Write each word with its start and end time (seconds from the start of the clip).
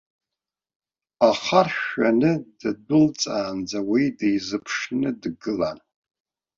Ахаршә 1.29 1.79
шәаны 1.87 2.31
ддәылҵаанӡа 2.59 3.79
уи 3.91 4.03
дизыԥшны 4.17 5.09
дгылан. 5.21 5.77